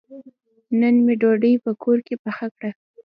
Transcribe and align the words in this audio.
نن 0.79 0.95
مې 1.05 1.13
ډوډۍ 1.21 1.53
په 1.63 1.71
کور 1.83 1.97
کې 2.07 2.15
پخه 2.23 2.47
کړه. 2.57 2.71